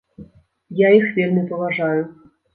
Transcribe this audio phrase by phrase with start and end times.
[0.79, 2.01] Я іх вельмі паважаю.